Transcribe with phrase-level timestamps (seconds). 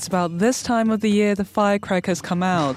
[0.00, 2.74] It's about this time of the year the firecrackers come out.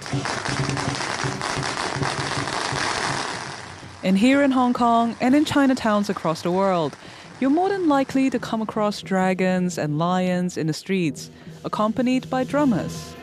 [4.04, 6.98] And here in Hong Kong and in Chinatowns across the world,
[7.40, 11.32] you're more than likely to come across dragons and lions in the streets,
[11.64, 13.16] accompanied by drummers.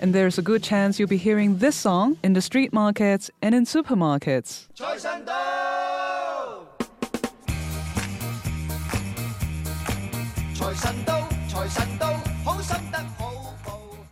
[0.00, 3.54] And there's a good chance you'll be hearing this song in the street markets and
[3.54, 4.68] in supermarkets.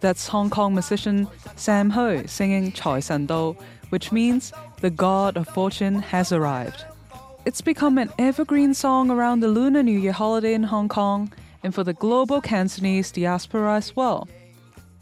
[0.00, 3.56] That's Hong Kong musician Sam Hui singing Choi San Do,
[3.90, 6.84] which means the god of fortune has arrived.
[7.44, 11.72] It's become an evergreen song around the Lunar New Year holiday in Hong Kong and
[11.72, 14.28] for the global Cantonese diaspora as well.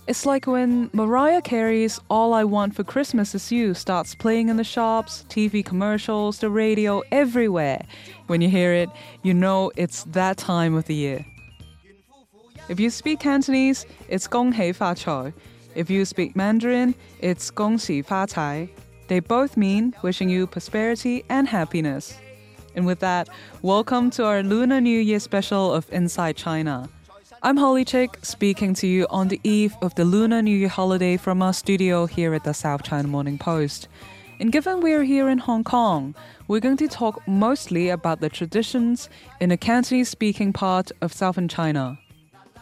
[0.07, 4.57] It's like when Mariah Carey's All I Want for Christmas Is You starts playing in
[4.57, 7.84] the shops, TV commercials, the radio, everywhere.
[8.27, 8.89] When you hear it,
[9.23, 11.25] you know it's that time of the year.
[12.69, 15.33] If you speak Cantonese, it's Gong Hei Fa Choi.
[15.77, 18.69] If you speak Mandarin, it's Gong Xi Fa Cai.
[19.06, 22.19] They both mean wishing you prosperity and happiness.
[22.75, 23.28] And with that,
[23.62, 26.89] welcome to our Lunar New Year special of Inside China.
[27.41, 31.17] I'm Holly Chik, speaking to you on the eve of the Lunar New Year holiday
[31.17, 33.87] from our studio here at the South China Morning Post.
[34.41, 36.17] And given we're here in Hong Kong,
[36.48, 39.09] we're going to talk mostly about the traditions
[39.41, 41.97] in the Cantonese speaking part of southern China.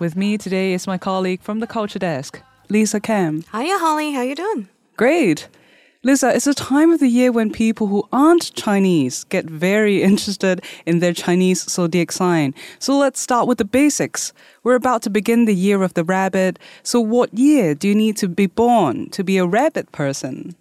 [0.01, 3.45] With me today is my colleague from the Culture Desk, Lisa Cam.
[3.53, 4.13] Hiya, Holly.
[4.13, 4.69] How you doing?
[4.97, 5.47] Great.
[6.03, 10.65] Lisa, it's a time of the year when people who aren't Chinese get very interested
[10.85, 12.55] in their Chinese zodiac sign.
[12.81, 14.33] So let's start with the basics.
[14.65, 16.59] We're about to begin the year of the rabbit.
[16.83, 20.57] So what year do you need to be born to be a rabbit person?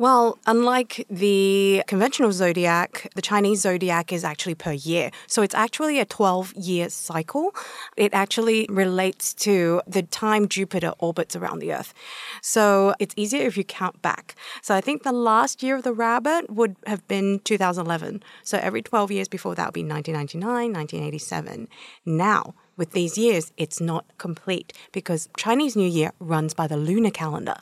[0.00, 5.10] Well, unlike the conventional zodiac, the Chinese zodiac is actually per year.
[5.26, 7.52] So it's actually a 12 year cycle.
[7.96, 11.94] It actually relates to the time Jupiter orbits around the Earth.
[12.42, 14.36] So it's easier if you count back.
[14.62, 18.22] So I think the last year of the rabbit would have been 2011.
[18.44, 21.66] So every 12 years before that would be 1999, 1987.
[22.06, 27.10] Now, with these years, it's not complete because Chinese New Year runs by the lunar
[27.10, 27.56] calendar.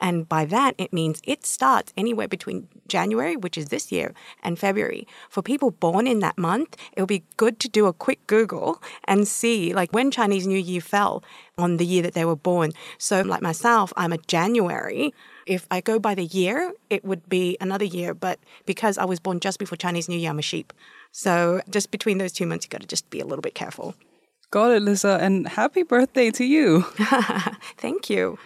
[0.00, 4.58] And by that, it means it starts anywhere between January, which is this year, and
[4.58, 5.06] February.
[5.28, 8.80] For people born in that month, it would be good to do a quick Google
[9.04, 11.24] and see like when Chinese New Year fell
[11.56, 12.72] on the year that they were born.
[12.98, 15.12] So, like myself, I'm a January.
[15.46, 18.14] If I go by the year, it would be another year.
[18.14, 20.72] But because I was born just before Chinese New Year, I'm a sheep.
[21.10, 23.94] So, just between those two months, you got to just be a little bit careful.
[24.50, 26.82] Got it, Lisa, and happy birthday to you.
[27.76, 28.38] Thank you.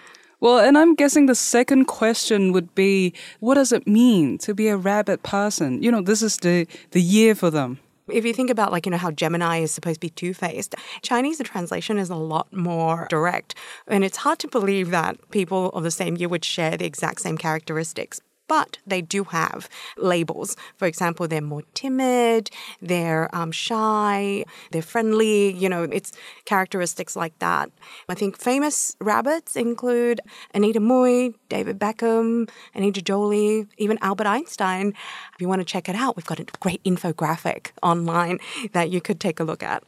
[0.42, 4.66] Well, and I'm guessing the second question would be what does it mean to be
[4.66, 5.80] a rabbit person?
[5.80, 7.78] You know, this is the, the year for them.
[8.08, 10.74] If you think about, like, you know, how Gemini is supposed to be two faced,
[11.02, 13.54] Chinese, translation is a lot more direct.
[13.86, 17.20] And it's hard to believe that people of the same year would share the exact
[17.20, 18.20] same characteristics
[18.52, 20.58] but they do have labels.
[20.76, 22.50] For example, they're more timid,
[22.82, 25.54] they're um, shy, they're friendly.
[25.54, 26.12] You know, it's
[26.44, 27.70] characteristics like that.
[28.10, 30.20] I think famous rabbits include
[30.52, 34.88] Anita Mui, David Beckham, Anita Jolie, even Albert Einstein.
[35.34, 38.38] If you want to check it out, we've got a great infographic online
[38.72, 39.82] that you could take a look at.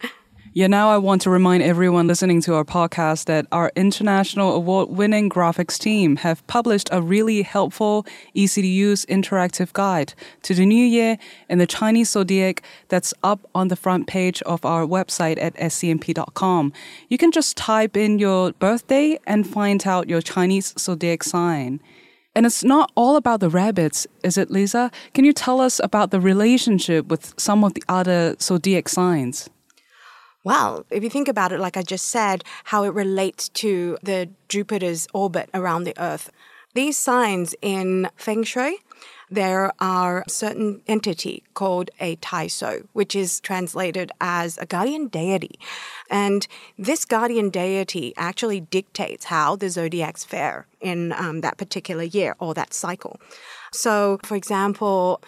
[0.57, 4.89] Yeah, now I want to remind everyone listening to our podcast that our international award
[4.89, 10.65] winning graphics team have published a really helpful, easy to use interactive guide to the
[10.65, 11.19] new year
[11.49, 16.73] and the Chinese zodiac that's up on the front page of our website at scmp.com.
[17.09, 21.81] You can just type in your birthday and find out your Chinese zodiac sign.
[22.37, 24.93] And it's not all about the rabbits, is it, Lisa?
[25.15, 29.51] Can you tell us about the relationship with some of the other zodiac signs?
[30.45, 34.29] Well, if you think about it, like I just said, how it relates to the
[34.49, 36.31] Jupiter's orbit around the Earth.
[36.75, 38.79] These signs in Feng Shui
[39.31, 45.59] there are certain entity called a Tai Sui, which is translated as a guardian deity.
[46.11, 46.47] And
[46.79, 52.55] this guardian deity actually dictates how the zodiacs fare in um, that particular year or
[52.55, 53.19] that cycle.
[53.73, 55.23] So, for example,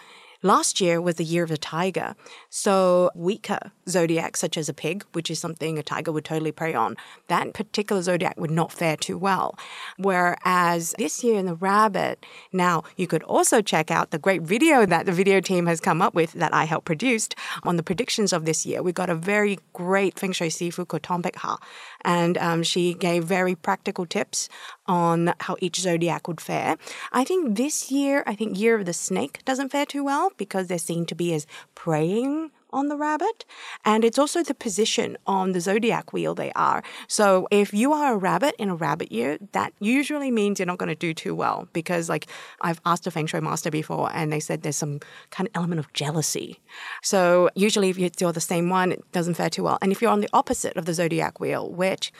[0.47, 2.15] Last year was the year of the tiger.
[2.49, 6.73] So weaker zodiacs, such as a pig, which is something a tiger would totally prey
[6.73, 6.95] on,
[7.27, 9.59] that particular zodiac would not fare too well.
[9.97, 14.85] Whereas this year in the rabbit, now you could also check out the great video
[14.85, 18.31] that the video team has come up with that I helped produced on the predictions
[18.31, 18.81] of this year.
[18.81, 21.57] We got a very great Feng Shui sifu called Tom Ha,
[22.05, 24.47] and um, she gave very practical tips
[24.87, 26.77] on how each zodiac would fare.
[27.11, 30.67] I think this year, I think Year of the Snake doesn't fare too well because
[30.67, 31.45] they're seen to be as
[31.75, 33.45] preying on the rabbit.
[33.85, 36.83] And it's also the position on the zodiac wheel they are.
[37.07, 40.77] So if you are a rabbit in a rabbit year, that usually means you're not
[40.77, 42.27] going to do too well because, like,
[42.61, 44.99] I've asked a feng shui master before and they said there's some
[45.31, 46.59] kind of element of jealousy.
[47.01, 49.77] So usually if you're the same one, it doesn't fare too well.
[49.81, 52.11] And if you're on the opposite of the zodiac wheel, which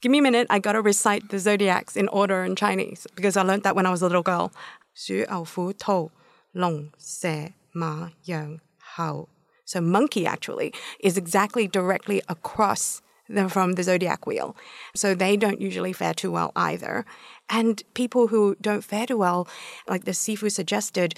[0.00, 0.46] Give me a minute.
[0.50, 3.86] I got to recite the zodiacs in order in Chinese because I learned that when
[3.86, 4.52] I was a little girl.
[4.94, 6.12] 鼠牛虎兔
[6.52, 9.28] 龙蛇马羊猴
[9.64, 14.56] so monkey actually is exactly directly across the, from the zodiac wheel.
[14.94, 17.04] So they don't usually fare too well either.
[17.48, 19.48] And people who don't fare too well,
[19.88, 21.14] like the Sifu suggested,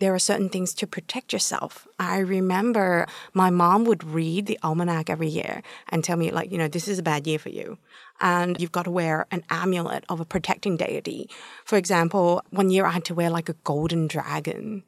[0.00, 1.88] there are certain things to protect yourself.
[1.98, 6.58] I remember my mom would read the almanac every year and tell me, like, you
[6.58, 7.78] know, this is a bad year for you.
[8.23, 11.29] And you've got to wear an amulet of a protecting deity.
[11.65, 14.83] For example, one year I had to wear like a golden dragon.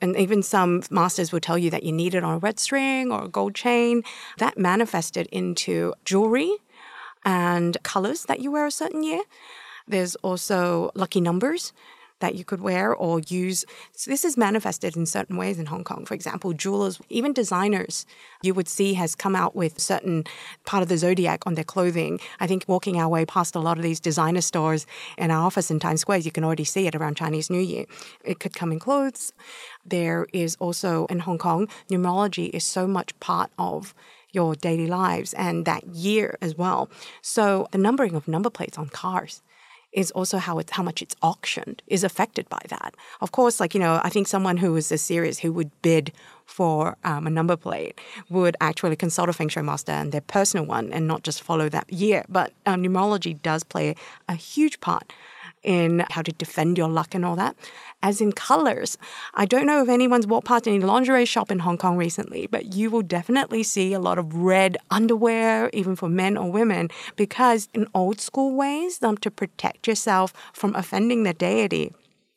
[0.00, 3.10] And even some masters will tell you that you need it on a red string
[3.10, 4.04] or a gold chain.
[4.38, 6.54] That manifested into jewelry
[7.24, 9.22] and colors that you wear a certain year.
[9.88, 11.72] There's also lucky numbers
[12.20, 13.64] that you could wear or use.
[13.92, 16.04] So this is manifested in certain ways in Hong Kong.
[16.06, 18.06] For example, jewelers, even designers,
[18.42, 20.24] you would see has come out with certain
[20.64, 22.18] part of the zodiac on their clothing.
[22.40, 24.86] I think walking our way past a lot of these designer stores
[25.18, 27.84] in our office in Times Square, you can already see it around Chinese New Year.
[28.24, 29.32] It could come in clothes.
[29.84, 33.94] There is also in Hong Kong, numerology is so much part of
[34.32, 36.90] your daily lives and that year as well.
[37.22, 39.42] So the numbering of number plates on cars
[39.96, 42.94] is also how it's how much it's auctioned is affected by that.
[43.20, 46.12] Of course, like you know, I think someone who is a serious who would bid
[46.44, 47.98] for um, a number plate
[48.28, 51.68] would actually consult a feng shui master and their personal one, and not just follow
[51.70, 52.24] that year.
[52.28, 53.96] But um, numerology does play
[54.28, 55.12] a huge part
[55.62, 57.56] in how to defend your luck and all that.
[58.02, 58.98] As in colors,
[59.34, 62.74] I don't know if anyone's walked past any lingerie shop in Hong Kong recently, but
[62.74, 67.68] you will definitely see a lot of red underwear, even for men or women, because
[67.74, 71.92] in old school ways, um, to protect yourself from offending the deity,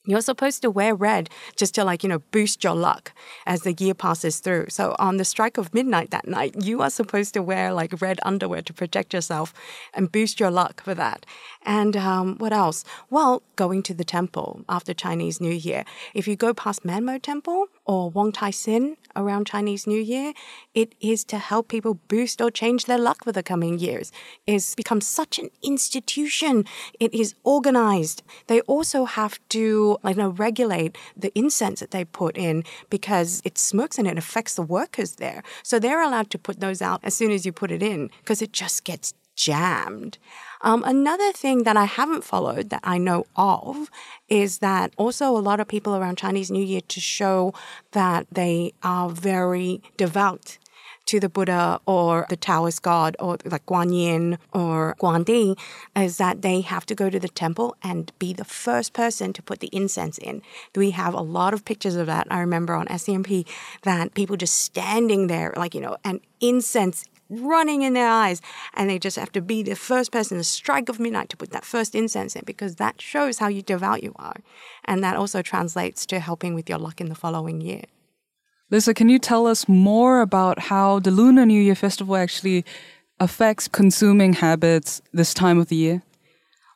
[0.06, 3.12] you're supposed to wear red just to like, you know, boost your luck
[3.46, 4.68] as the year passes through.
[4.69, 8.19] So on the strike of midnight that night, you are supposed to wear like red
[8.24, 9.54] underwear to protect yourself
[9.94, 11.25] and boost your luck for that.
[11.66, 12.84] And um, what else?
[13.10, 15.84] Well, going to the temple after Chinese New Year.
[16.13, 20.34] If you go past Man Mo Temple or Wong Tai Sin around Chinese New Year,
[20.76, 24.12] it is to help people boost or change their luck for the coming years.
[24.46, 26.66] It's become such an institution.
[27.00, 28.22] It is organized.
[28.46, 33.58] They also have to you know, regulate the incense that they put in because it
[33.58, 35.42] smokes and it affects the workers there.
[35.64, 38.44] So they're allowed to put those out as soon as you put it in because
[38.44, 40.20] it just gets jammed.
[40.62, 43.90] Um, another thing that I haven't followed that I know of
[44.28, 47.54] is that also a lot of people around Chinese New Year to show
[47.92, 50.57] that they are very devout
[51.10, 55.57] to the Buddha or the Taoist god or like Guan Yin or Guandi
[55.95, 59.42] is that they have to go to the temple and be the first person to
[59.42, 60.44] put the incense in.
[60.76, 62.28] We have a lot of pictures of that.
[62.30, 63.48] I remember on SCMP
[63.81, 68.42] that people just standing there, like, you know, and incense running in their eyes,
[68.74, 71.52] and they just have to be the first person to strike of midnight to put
[71.52, 74.38] that first incense in because that shows how you devout you are.
[74.86, 77.83] And that also translates to helping with your luck in the following year.
[78.71, 82.64] Lisa, can you tell us more about how the Lunar New Year festival actually
[83.19, 86.04] affects consuming habits this time of the year?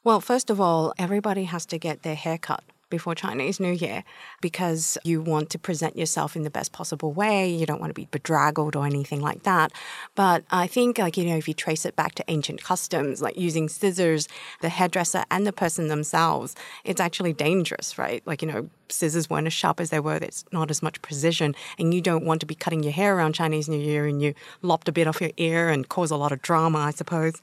[0.03, 4.03] Well, first of all, everybody has to get their hair cut before Chinese New Year
[4.39, 7.49] because you want to present yourself in the best possible way.
[7.49, 9.71] You don't want to be bedraggled or anything like that.
[10.13, 13.35] But I think, like, you know, if you trace it back to ancient customs, like
[13.35, 14.27] using scissors,
[14.61, 18.21] the hairdresser and the person themselves, it's actually dangerous, right?
[18.27, 20.19] Like, you know, scissors weren't as sharp as they were.
[20.19, 23.33] There's not as much precision, and you don't want to be cutting your hair around
[23.33, 26.31] Chinese New Year and you lopped a bit off your ear and cause a lot
[26.31, 27.35] of drama, I suppose.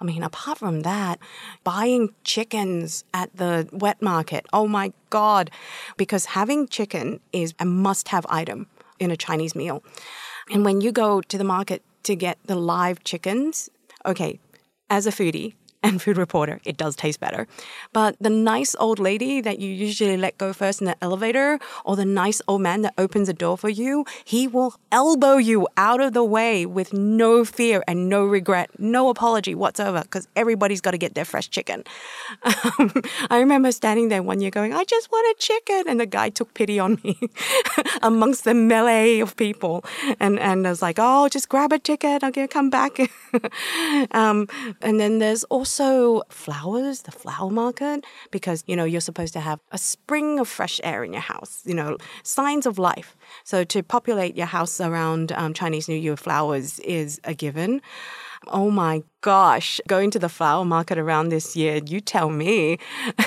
[0.00, 1.18] I mean, apart from that,
[1.64, 5.50] buying chickens at the wet market, oh my God,
[5.96, 8.66] because having chicken is a must have item
[8.98, 9.82] in a Chinese meal.
[10.50, 13.68] And when you go to the market to get the live chickens,
[14.04, 14.38] okay,
[14.90, 17.46] as a foodie, and food reporter, it does taste better.
[17.92, 21.96] But the nice old lady that you usually let go first in the elevator, or
[21.96, 26.00] the nice old man that opens the door for you, he will elbow you out
[26.00, 30.92] of the way with no fear and no regret, no apology whatsoever, because everybody's got
[30.92, 31.84] to get their fresh chicken.
[32.44, 32.92] Um,
[33.30, 35.84] I remember standing there one year going, I just want a chicken.
[35.88, 37.18] And the guy took pity on me
[38.02, 39.84] amongst the melee of people.
[40.20, 42.22] And, and I was like, oh, just grab a ticket.
[42.22, 42.98] I'll to come back.
[44.12, 44.48] um,
[44.80, 49.40] and then there's also also flowers, the flower market, because, you know, you're supposed to
[49.40, 53.16] have a spring of fresh air in your house, you know, signs of life.
[53.44, 57.80] So to populate your house around um, Chinese New Year flowers is a given.
[58.48, 62.78] Oh my gosh, going to the flower market around this year, you tell me.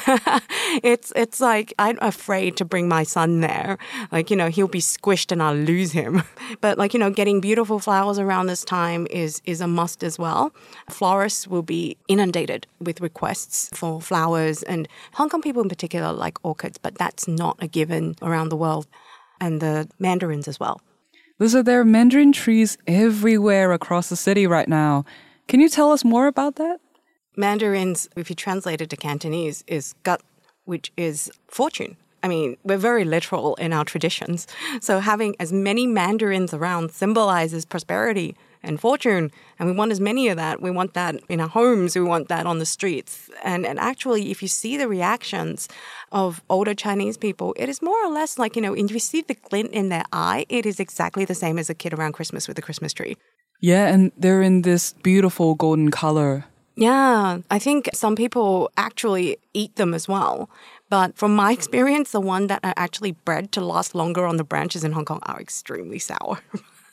[0.84, 3.78] it's it's like I'm afraid to bring my son there.
[4.12, 6.24] Like, you know, he'll be squished and I'll lose him.
[6.62, 10.20] But like, you know, getting beautiful flowers around this time is is a must as
[10.20, 10.52] well.
[10.90, 16.38] Florists will be inundated with requests for flowers and Hong Kong people in particular like
[16.44, 18.88] orchids, but that's not a given around the world.
[19.42, 20.82] And the mandarins as well.
[21.38, 25.04] Lisa, there are mandarin trees everywhere across the city right now.
[25.50, 26.80] Can you tell us more about that?
[27.36, 30.22] Mandarins, if you translate it to Cantonese, is gut,
[30.64, 31.98] which is fortune.
[32.24, 34.48] I mean, we're very literal in our traditions.
[34.80, 39.32] So having as many mandarins around symbolizes prosperity and fortune.
[39.60, 40.62] And we want as many of that.
[40.62, 41.96] We want that in our homes.
[41.96, 43.30] We want that on the streets.
[43.44, 45.70] And, and actually, if you see the reactions
[46.12, 49.22] of older Chinese people, it is more or less like, you know, if you see
[49.22, 52.48] the glint in their eye, it is exactly the same as a kid around Christmas
[52.48, 53.16] with a Christmas tree.
[53.62, 56.46] Yeah, and they're in this beautiful golden color.
[56.76, 60.50] Yeah, I think some people actually eat them as well.
[60.90, 64.44] But from my experience, the ones that are actually bred to last longer on the
[64.44, 66.40] branches in Hong Kong are extremely sour.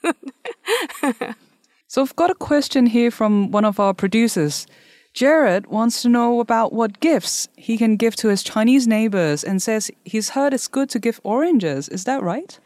[1.92, 4.66] So I've got a question here from one of our producers.
[5.12, 9.61] Jared wants to know about what gifts he can give to his Chinese neighbors and
[9.61, 11.90] says he's heard it's good to give oranges.
[11.90, 12.58] Is that right?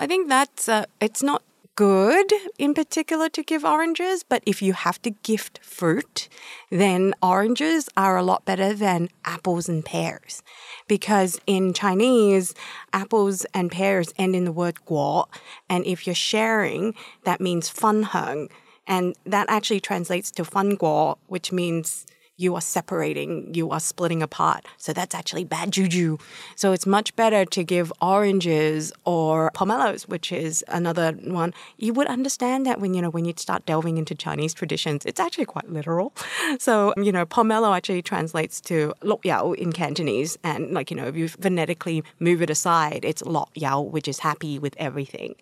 [0.00, 1.44] I think that's uh, it's not
[1.76, 6.28] good in particular to give oranges, but if you have to gift fruit,
[6.72, 10.42] then oranges are a lot better than apples and pears.
[10.88, 12.54] Because in Chinese,
[12.92, 15.26] apples and pears end in the word guo,
[15.68, 18.48] and if you're sharing, that means fun heng.
[18.86, 24.22] And that actually translates to fan guo, which means you are separating, you are splitting
[24.22, 24.66] apart.
[24.76, 26.18] So that's actually bad juju.
[26.56, 31.54] So it's much better to give oranges or pomelos, which is another one.
[31.76, 35.20] You would understand that when you know when you start delving into Chinese traditions, it's
[35.20, 36.12] actually quite literal.
[36.58, 41.06] So you know, pomelo actually translates to lok yao in Cantonese, and like you know,
[41.06, 45.34] if you phonetically move it aside, it's lok yao, which is happy with everything.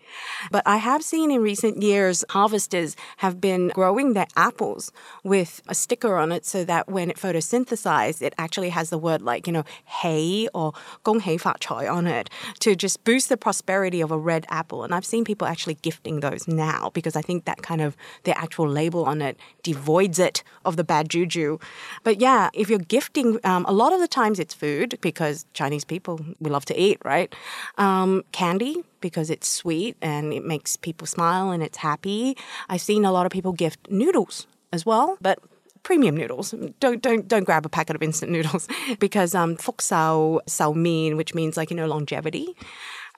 [0.51, 4.91] But I have seen in recent years harvesters have been growing their apples
[5.23, 8.99] with a sticker on it so that that when it photosynthesized, it actually has the
[8.99, 10.73] word like, you know, hey or
[11.05, 12.29] gong hei fa choi on it
[12.61, 14.83] to just boost the prosperity of a red apple.
[14.85, 18.37] And I've seen people actually gifting those now because I think that kind of the
[18.37, 21.59] actual label on it devoids it of the bad juju.
[22.03, 25.85] But yeah, if you're gifting, um, a lot of the times it's food because Chinese
[25.85, 27.33] people, we love to eat, right?
[27.79, 32.37] Um, candy, because it's sweet and it makes people smile and it's happy.
[32.69, 35.39] I've seen a lot of people gift noodles as well, but
[35.83, 36.55] premium noodles.
[36.81, 41.17] Don't don't don't grab a packet of instant noodles because um fok sao sao mean,
[41.17, 42.57] which means like you know longevity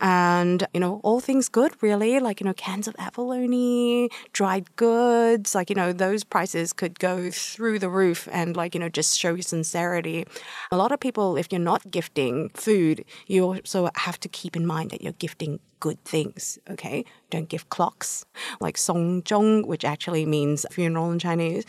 [0.00, 5.54] and you know all things good really like you know cans of abalone dried goods
[5.54, 9.18] like you know those prices could go through the roof and like you know just
[9.18, 10.26] show your sincerity.
[10.70, 14.66] A lot of people if you're not gifting food you also have to keep in
[14.66, 17.04] mind that you're gifting good things okay?
[17.30, 18.24] Don't give clocks
[18.60, 21.64] like song zhong which actually means funeral in chinese.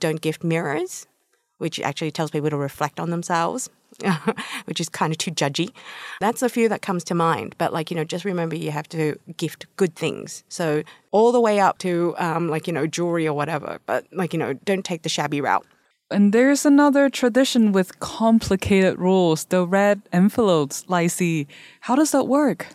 [0.00, 1.06] Don't gift mirrors
[1.58, 3.70] which actually tells people to reflect on themselves
[4.64, 5.70] which is kind of too judgy.
[6.20, 7.54] That's a few that comes to mind.
[7.58, 10.44] But like, you know, just remember you have to gift good things.
[10.48, 13.78] So all the way up to um, like, you know, jewelry or whatever.
[13.86, 15.66] But like, you know, don't take the shabby route.
[16.10, 21.46] And there's another tradition with complicated rules, the red envelopes, Lai See.
[21.80, 22.66] How does that work?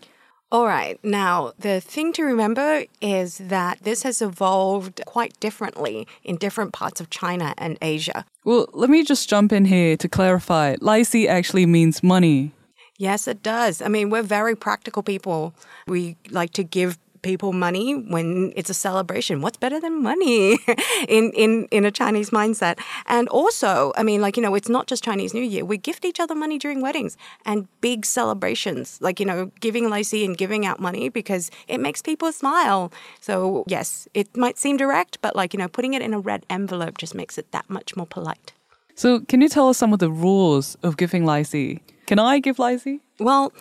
[0.52, 1.00] All right.
[1.04, 7.00] Now, the thing to remember is that this has evolved quite differently in different parts
[7.00, 8.26] of China and Asia.
[8.44, 10.76] Well, let me just jump in here to clarify.
[10.82, 12.52] Lai See actually means money.
[12.98, 13.82] Yes, it does.
[13.82, 15.54] I mean, we're very practical people.
[15.88, 19.42] We like to give people money when it's a celebration.
[19.42, 20.60] What's better than money
[21.08, 22.80] in, in, in a Chinese mindset?
[23.06, 25.66] And also, I mean, like, you know, it's not just Chinese New Year.
[25.66, 30.02] We gift each other money during weddings and big celebrations, like, you know, giving Lai
[30.02, 32.92] See and giving out money because it makes people smile.
[33.20, 36.46] So, yes, it might seem direct, but like, you know, putting it in a red
[36.50, 38.54] envelope just makes it that much more polite.
[38.96, 41.80] So, can you tell us some of the rules of giving Lai See?
[42.06, 43.00] Can I give Lai See?
[43.20, 43.54] Well,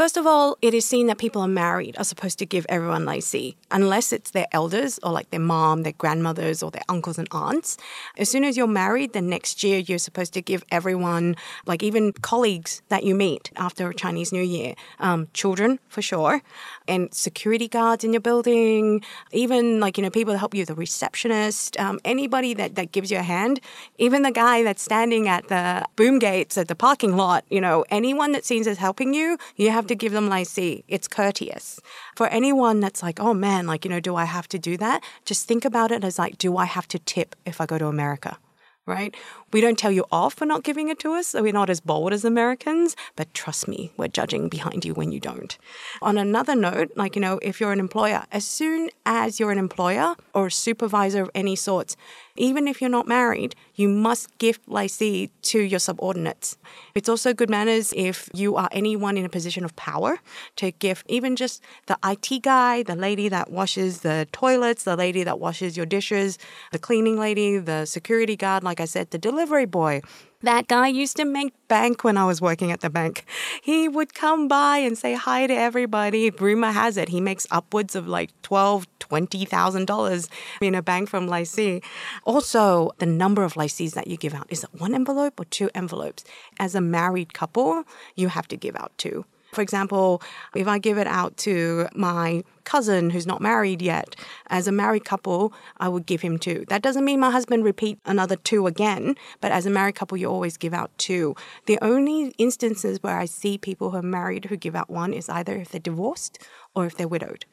[0.00, 3.04] First of all, it is seen that people are married are supposed to give everyone
[3.04, 7.18] lai see, unless it's their elders or like their mom, their grandmothers, or their uncles
[7.18, 7.76] and aunts.
[8.16, 12.12] As soon as you're married, the next year you're supposed to give everyone, like even
[12.12, 16.40] colleagues that you meet after Chinese New Year, um, children for sure,
[16.88, 20.74] and security guards in your building, even like, you know, people that help you, the
[20.74, 23.60] receptionist, um, anybody that, that gives you a hand,
[23.98, 27.84] even the guy that's standing at the boom gates at the parking lot, you know,
[27.90, 30.84] anyone that seems as helping you, you have to give them lai see.
[30.88, 31.80] It's courteous.
[32.16, 35.02] For anyone that's like, oh man, like, you know, do I have to do that?
[35.24, 37.86] Just think about it as like, do I have to tip if I go to
[37.86, 38.38] America?
[38.86, 39.14] Right?
[39.52, 41.80] We don't tell you off for not giving it to us, so we're not as
[41.80, 45.58] bold as Americans, but trust me, we're judging behind you when you don't.
[46.00, 49.58] On another note, like, you know, if you're an employer, as soon as you're an
[49.58, 51.96] employer or a supervisor of any sorts,
[52.36, 56.56] even if you're not married, you must gift lai see to your subordinates.
[56.94, 60.20] It's also good manners if you are anyone in a position of power
[60.56, 65.24] to gift even just the IT guy, the lady that washes the toilets, the lady
[65.24, 66.38] that washes your dishes,
[66.70, 70.02] the cleaning lady, the security guard, like I said, the delivery boy.
[70.42, 73.24] That guy used to make bank when I was working at the bank.
[73.62, 76.30] He would come by and say hi to everybody.
[76.30, 80.28] Rumor has it he makes upwards of like twelve, twenty thousand dollars
[80.62, 81.82] in a bank from Lai See.
[82.24, 85.44] Also, the number of Lai Sees that you give out is it one envelope or
[85.44, 86.24] two envelopes?
[86.58, 89.24] As a married couple, you have to give out two.
[89.52, 90.22] For example,
[90.54, 94.14] if I give it out to my cousin who's not married yet,
[94.48, 96.64] as a married couple, I would give him two.
[96.68, 100.28] That doesn't mean my husband repeat another two again, but as a married couple, you
[100.28, 101.34] always give out two.
[101.66, 105.28] The only instances where I see people who are married who give out one is
[105.28, 106.38] either if they're divorced
[106.74, 107.44] or if they're widowed.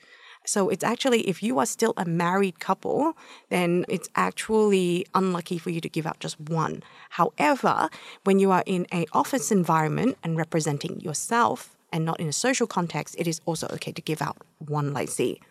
[0.46, 3.18] So it's actually, if you are still a married couple,
[3.50, 6.84] then it's actually unlucky for you to give out just one.
[7.10, 7.90] However,
[8.24, 12.68] when you are in a office environment and representing yourself, and not in a social
[12.68, 15.42] context, it is also okay to give out one lai see.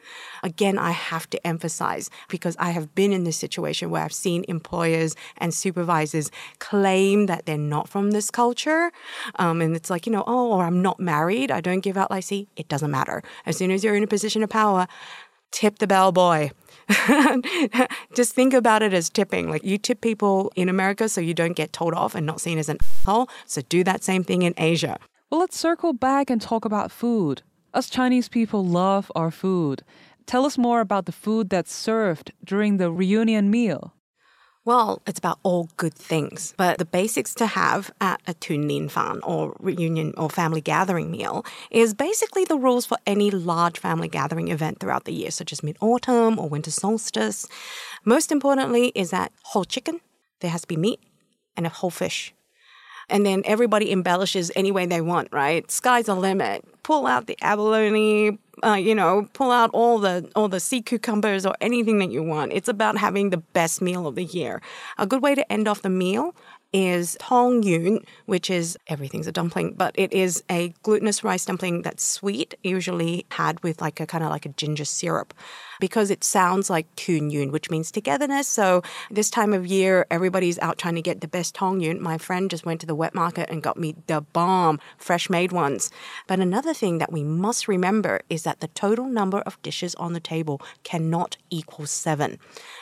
[0.45, 4.45] Again, I have to emphasize because I have been in this situation where I've seen
[4.47, 8.93] employers and supervisors claim that they're not from this culture.
[9.41, 12.13] Um, and it's like, you know, oh, or I'm not married, I don't give out
[12.13, 12.47] lai see.
[12.57, 13.25] It doesn't matter.
[13.45, 14.87] As soon as you're in a position of power,
[15.51, 16.51] tip the bellboy.
[18.15, 19.51] Just think about it as tipping.
[19.51, 22.59] Like you tip people in America so you don't get told off and not seen
[22.59, 23.29] as an asshole.
[23.47, 24.97] So do that same thing in Asia.
[25.29, 27.43] Well, let's circle back and talk about food.
[27.75, 29.83] Us Chinese people love our food.
[30.25, 33.93] Tell us more about the food that's served during the reunion meal.
[34.65, 38.89] Well, it's about all good things, but the basics to have at a Tun Lin
[38.89, 44.09] Fan or reunion or family gathering meal is basically the rules for any large family
[44.09, 47.49] gathering event throughout the year, such as mid autumn or winter solstice.
[48.05, 50.01] Most importantly, is that whole chicken,
[50.39, 51.01] there has to be meat,
[51.57, 52.33] and a whole fish
[53.09, 55.71] and then everybody embellishes any way they want, right?
[55.71, 56.65] Sky's the limit.
[56.83, 61.45] Pull out the abalone, uh, you know, pull out all the all the sea cucumbers
[61.45, 62.53] or anything that you want.
[62.53, 64.63] It's about having the best meal of the year.
[64.99, 66.35] A good way to end off the meal
[66.73, 71.83] is tong yun, which is everything's a dumpling, but it is a glutinous rice dumpling
[71.83, 75.33] that's sweet, usually had with like a kind of like a ginger syrup
[75.81, 78.49] because it sounds like kun yun, which means togetherness.
[78.49, 82.03] So this time of year, everybody's out trying to get the best tong yun.
[82.03, 85.53] My friend just went to the wet market and got me the bomb, fresh made
[85.53, 85.91] ones.
[86.27, 90.13] But another thing that we must remember is that the total number of dishes on
[90.13, 92.39] the table cannot equal seven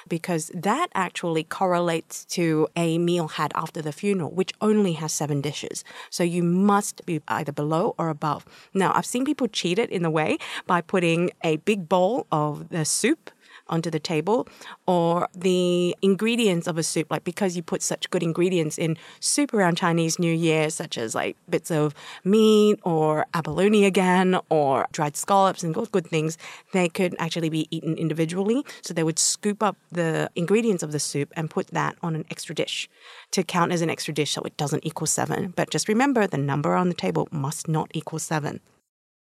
[0.08, 5.40] because that actually correlates to a meal had after the funeral, which only has seven
[5.40, 5.84] dishes.
[6.10, 8.44] So you must be either below or above.
[8.72, 12.68] Now, I've seen people cheat it in a way by putting a big bowl of
[12.68, 13.30] the soup
[13.68, 14.46] onto the table
[14.86, 17.10] or the ingredients of a soup.
[17.10, 21.14] Like because you put such good ingredients in soup around Chinese New Year such as
[21.14, 21.94] like bits of
[22.24, 26.36] meat or abalone again or dried scallops and good good things
[26.72, 28.64] they could actually be eaten individually.
[28.82, 32.24] So they would scoop up the ingredients of the soup and put that on an
[32.30, 32.88] extra dish.
[33.32, 36.38] To count as an extra dish so it doesn't equal 7 but just remember the
[36.38, 38.60] number on the table must not equal 7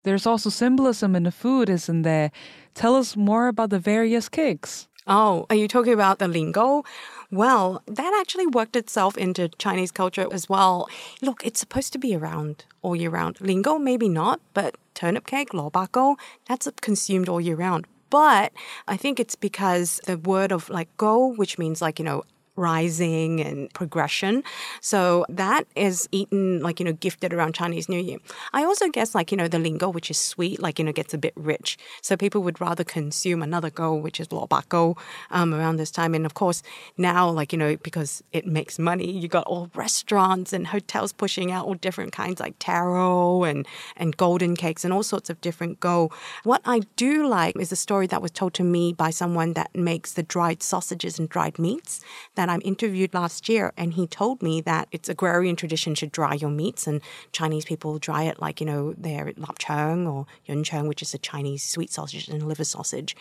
[0.04, 2.30] there's also symbolism in the food, isn't there?
[2.74, 4.88] Tell us more about the various cakes.
[5.06, 6.82] Oh, are you talking about the lingo?
[7.30, 10.88] Well, that actually worked itself into Chinese culture as well.
[11.20, 13.40] Look, it's supposed to be around all year round.
[13.40, 16.16] Lingo, maybe not, but turnip cake, lobako,
[16.48, 17.86] that's consumed all year round.
[18.08, 18.52] But
[18.86, 22.22] I think it's because the word of like go, which means like, you know,
[22.56, 24.42] rising and progression.
[24.80, 28.18] So that is eaten, like, you know, gifted around Chinese New Year.
[28.52, 31.14] I also guess, like, you know, the lingo, which is sweet, like, you know, gets
[31.14, 31.76] a bit rich.
[32.00, 34.96] So people would rather consume another go, which is lobako,
[35.30, 36.14] um, around this time.
[36.14, 36.62] And of course,
[36.96, 41.50] now, like, you know, because it makes money, you got all restaurants and hotels pushing
[41.50, 45.80] out all different kinds like taro and, and golden cakes and all sorts of different
[45.80, 46.10] go.
[46.44, 49.74] What I do like is a story that was told to me by someone that
[49.74, 52.00] makes the dried sausages and dried meats
[52.34, 56.06] that that I'm interviewed last year, and he told me that it's agrarian tradition to
[56.06, 57.00] dry your meats, and
[57.32, 61.14] Chinese people dry it like, you know, their lap lapchang or yun yuncheng, which is
[61.14, 63.16] a Chinese sweet sausage and liver sausage.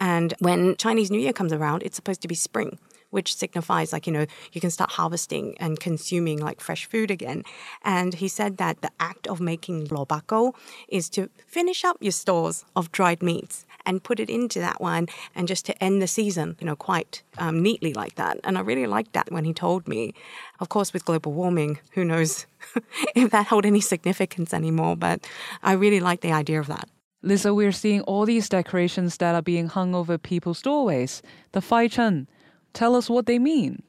[0.00, 2.78] And when Chinese New Year comes around, it's supposed to be spring
[3.12, 7.44] which signifies like, you know, you can start harvesting and consuming like fresh food again.
[7.84, 10.54] And he said that the act of making lobako
[10.88, 15.08] is to finish up your stores of dried meats and put it into that one
[15.34, 18.38] and just to end the season, you know, quite um, neatly like that.
[18.44, 20.14] And I really liked that when he told me.
[20.60, 22.46] Of course, with global warming, who knows
[23.14, 25.26] if that held any significance anymore, but
[25.62, 26.88] I really like the idea of that.
[27.24, 31.22] Lisa, we're seeing all these decorations that are being hung over people's doorways.
[31.52, 32.26] The Fai Chun,
[32.73, 33.83] Tell us what they mean.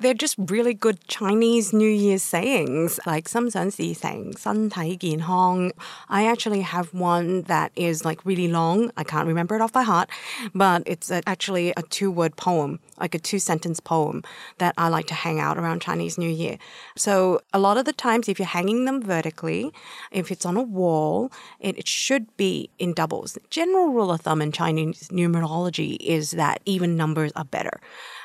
[0.00, 5.70] They're just really good Chinese New Year sayings, like 心想事成,身体健康.
[6.08, 8.90] I actually have one that is like really long.
[8.96, 10.08] I can't remember it off by heart,
[10.54, 14.23] but it's actually a two word poem, like a two sentence poem
[14.57, 16.57] that I like to hang out around Chinese New Year.
[16.95, 19.71] So a lot of the times, if you're hanging them vertically,
[20.11, 23.37] if it's on a wall, it, it should be in doubles.
[23.49, 27.79] General rule of thumb in Chinese numerology is that even numbers are better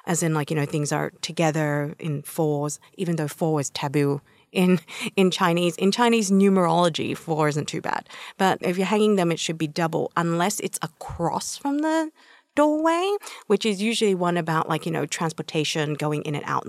[0.07, 4.21] as in like you know things are together in fours, even though four is taboo
[4.53, 4.81] in
[5.17, 5.77] in Chinese.
[5.77, 8.09] In Chinese numerology, four isn't too bad.
[8.39, 12.11] But if you're hanging them, it should be double, unless it's across from the
[12.55, 16.67] doorway, which is usually one about like, you know, transportation, going in and out,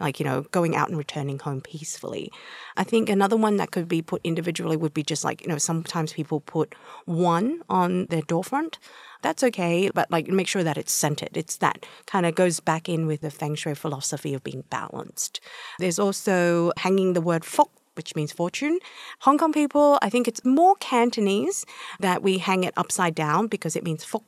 [0.00, 2.30] like, you know, going out and returning home peacefully.
[2.76, 5.58] I think another one that could be put individually would be just like, you know,
[5.58, 8.78] sometimes people put one on their door front
[9.22, 11.36] that's okay, but like make sure that it's centered.
[11.36, 15.40] It's that kind of goes back in with the feng shui philosophy of being balanced.
[15.78, 18.78] There's also hanging the word fok which means fortune.
[19.22, 21.66] Hong Kong people, I think it's more Cantonese
[21.98, 24.22] that we hang it upside down because it means fok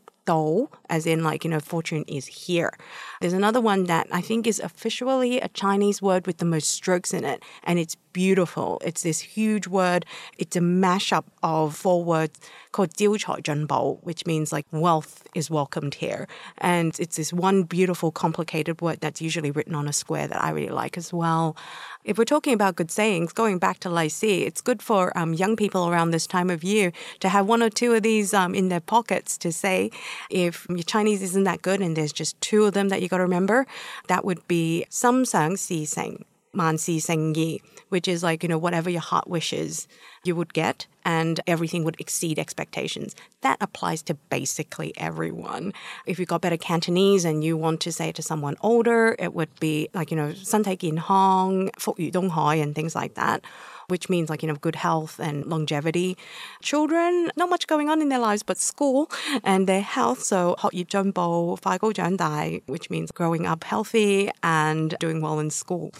[0.88, 2.72] as in like, you know, fortune is here.
[3.20, 7.12] There's another one that I think is officially a Chinese word with the most strokes
[7.12, 8.80] in it, and it's beautiful.
[8.84, 10.04] It's this huge word.
[10.38, 12.38] It's a mashup of four words
[12.72, 16.28] called Diu Chai Junbao, which means like wealth is welcomed here.
[16.58, 20.50] And it's this one beautiful, complicated word that's usually written on a square that I
[20.50, 21.56] really like as well.
[22.04, 25.34] If we're talking about good sayings, going back to Lai Si, it's good for um,
[25.34, 28.54] young people around this time of year to have one or two of these um,
[28.54, 29.90] in their pockets to say,
[30.30, 33.18] if your Chinese isn't that good and there's just two of them that you got
[33.18, 33.66] to remember,
[34.08, 38.90] that would be Sam Sang Si sang." mansi sengi, which is like, you know, whatever
[38.90, 39.86] your heart wishes,
[40.24, 43.14] you would get and everything would exceed expectations.
[43.40, 45.72] That applies to basically everyone.
[46.06, 49.58] If you got better Cantonese and you want to say to someone older, it would
[49.60, 53.44] be like, you know, santai kin hong, fuk yu dong hoi, and things like that,
[53.88, 56.18] which means like, you know, good health and longevity.
[56.62, 59.10] Children, not much going on in their lives but school
[59.42, 60.22] and their health.
[60.22, 65.38] So hot yu jumbo, fai go dai, which means growing up healthy and doing well
[65.38, 65.92] in school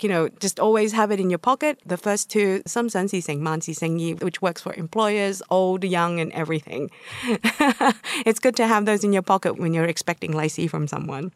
[0.00, 1.80] you know, just always have it in your pocket.
[1.84, 3.26] The first two, some sense is
[4.20, 6.90] which works for employers, old, young, and everything.
[8.24, 11.32] it's good to have those in your pocket when you're expecting lai see from someone.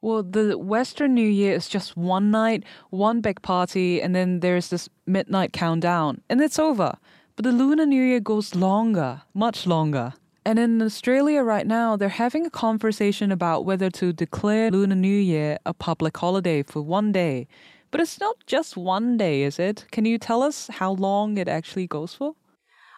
[0.00, 4.68] Well, the Western New Year is just one night, one big party, and then there's
[4.68, 6.96] this midnight countdown, and it's over.
[7.34, 10.14] But the Lunar New Year goes longer, much longer.
[10.44, 15.08] And in Australia right now, they're having a conversation about whether to declare Lunar New
[15.08, 17.48] Year a public holiday for one day.
[17.90, 19.86] But it's not just one day, is it?
[19.90, 22.34] Can you tell us how long it actually goes for?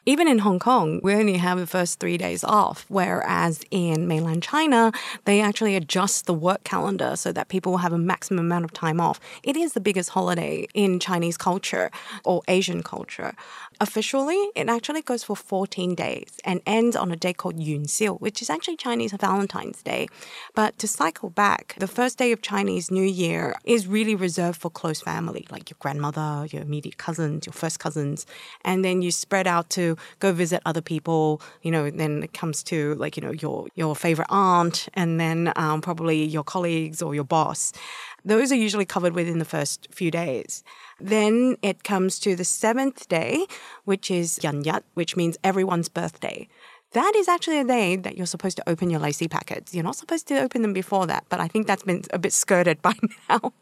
[0.07, 4.43] Even in Hong Kong, we only have the first three days off, whereas in mainland
[4.43, 4.93] China,
[5.27, 8.73] they actually adjust the work calendar so that people will have a maximum amount of
[8.73, 9.21] time off.
[9.43, 11.91] It is the biggest holiday in Chinese culture
[12.25, 13.35] or Asian culture.
[13.83, 18.21] Officially, it actually goes for 14 days and ends on a day called Yun Xiu,
[18.21, 20.07] which is actually Chinese Valentine's Day.
[20.55, 24.69] But to cycle back, the first day of Chinese New Year is really reserved for
[24.69, 28.27] close family, like your grandmother, your immediate cousins, your first cousins.
[28.67, 31.41] And then you spread out to go visit other people.
[31.63, 35.55] You know, then it comes to like you know your your favorite aunt, and then
[35.57, 37.73] um, probably your colleagues or your boss.
[38.27, 40.63] Those are usually covered within the first few days.
[41.01, 43.47] Then it comes to the seventh day,
[43.85, 46.49] which is Yat, which means everyone's birthday.
[46.93, 49.73] That is actually a day that you're supposed to open your lai see packets.
[49.73, 52.33] You're not supposed to open them before that, but I think that's been a bit
[52.33, 52.95] skirted by
[53.29, 53.53] now.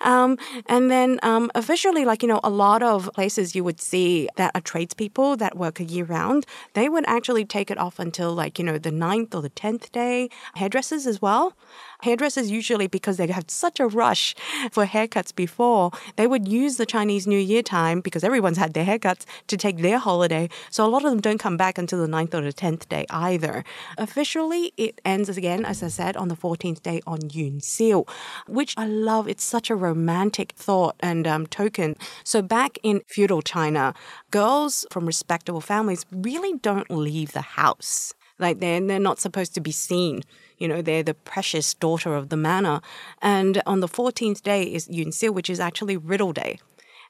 [0.00, 4.28] um, and then um, officially, like, you know, a lot of places you would see
[4.36, 8.32] that are tradespeople that work a year round, they would actually take it off until
[8.32, 10.30] like, you know, the ninth or the 10th day.
[10.54, 11.54] Hairdressers as well.
[12.02, 14.34] Hairdressers usually, because they have had such a rush
[14.70, 18.84] for haircuts before, they would use the Chinese New Year time because everyone's had their
[18.84, 20.48] haircuts to take their holiday.
[20.70, 23.06] So a lot of them don't come back until the 9th or the 10th day
[23.10, 23.64] either.
[23.98, 28.08] Officially, it ends again, as I said, on the 14th day on Yun Xiu,
[28.48, 29.28] which I love.
[29.28, 31.96] It's such a romantic thought and um, token.
[32.24, 33.94] So back in feudal China,
[34.30, 38.14] girls from respectable families really don't leave the house.
[38.42, 40.22] Like they're, they're not supposed to be seen.
[40.58, 42.80] You know, they're the precious daughter of the manor.
[43.22, 46.58] And on the 14th day is Yun Xiu, which is actually Riddle Day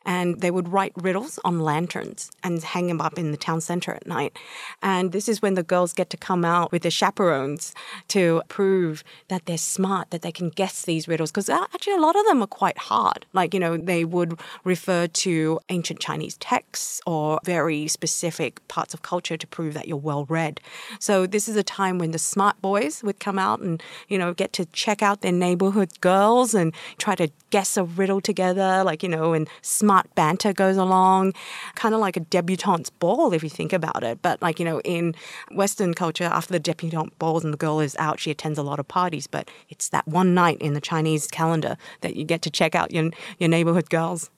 [0.04, 3.92] and they would write riddles on lanterns and hang them up in the town center
[3.92, 4.36] at night.
[4.82, 7.74] And this is when the girls get to come out with their chaperones
[8.08, 11.30] to prove that they're smart, that they can guess these riddles.
[11.30, 13.26] Because uh, actually, a lot of them are quite hard.
[13.32, 19.02] Like, you know, they would refer to ancient Chinese texts or very specific parts of
[19.02, 20.60] culture to prove that you're well read.
[20.98, 24.34] So, this is a time when the smart boys would come out and, you know,
[24.34, 29.02] get to check out their neighborhood girls and try to guess a riddle together, like,
[29.02, 31.34] you know, and smart smart banter goes along,
[31.74, 34.22] kind of like a debutante's ball if you think about it.
[34.22, 35.14] But like, you know, in
[35.50, 38.78] Western culture, after the debutante balls and the girl is out, she attends a lot
[38.78, 39.26] of parties.
[39.26, 42.90] But it's that one night in the Chinese calendar that you get to check out
[42.90, 44.30] your, your neighborhood girls.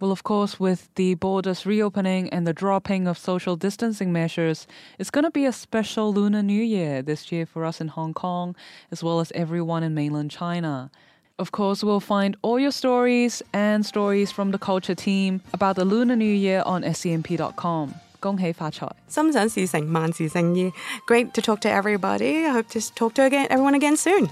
[0.00, 4.66] Well, of course, with the borders reopening and the dropping of social distancing measures,
[4.98, 8.14] it's going to be a special Lunar New Year this year for us in Hong
[8.14, 8.56] Kong,
[8.90, 10.90] as well as everyone in mainland China.
[11.37, 15.85] Of course, we'll find all your stories and stories from the culture team about the
[15.85, 17.93] Lunar New Year on scmp.com.
[18.19, 18.91] 恭喜发财！
[19.07, 20.71] 心想事成，万事胜意.
[21.07, 22.45] Great to talk to everybody.
[22.45, 24.29] I hope to talk to again, everyone again soon.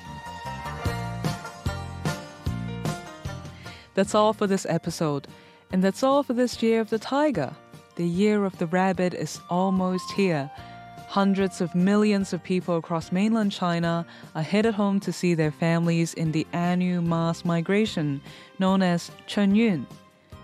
[3.96, 5.24] That's all for this episode.
[5.72, 7.54] And that's all for this year of the tiger.
[7.96, 10.52] The year of the rabbit is almost here.
[11.09, 16.15] Hundreds of millions of people across mainland China are headed home to see their families
[16.15, 18.21] in the annual mass migration
[18.59, 19.87] known as Yun.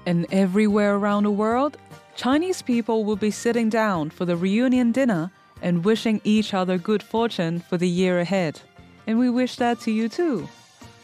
[0.06, 1.76] And everywhere around the world,
[2.16, 5.30] Chinese people will be sitting down for the reunion dinner
[5.62, 8.60] and wishing each other good fortune for the year ahead.
[9.06, 10.48] And we wish that to you too.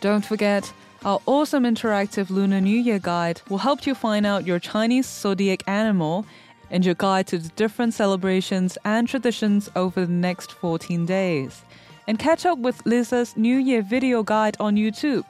[0.01, 0.73] Don't forget,
[1.05, 5.63] our awesome interactive Lunar New Year guide will help you find out your Chinese zodiac
[5.67, 6.27] animal
[6.71, 11.63] and your guide to the different celebrations and traditions over the next 14 days.
[12.07, 15.25] And catch up with Lisa's New Year video guide on YouTube.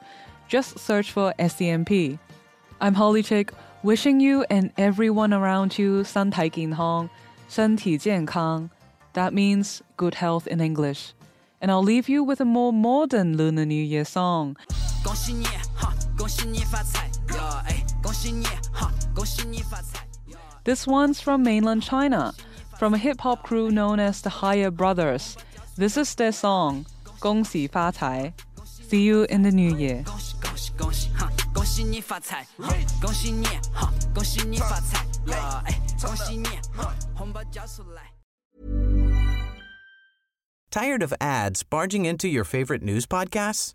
[0.47, 2.19] Just search for SCMP.
[2.79, 3.51] I'm Holly Chik,
[3.83, 7.09] wishing you and everyone around you San Tai Kin 身体健康,
[7.49, 8.69] 身体健康.
[9.13, 11.13] That means good health in English.
[11.59, 14.55] And I'll leave you with a more modern Lunar New Year song.
[20.66, 22.32] this one's from mainland China,
[22.78, 25.36] from a hip hop crew known as the Higher Brothers.
[25.76, 26.86] This is their song,
[27.18, 28.32] 恭喜发财.
[28.64, 30.04] See you in the new year.
[40.70, 43.74] Tired of ads barging into your favorite news podcasts?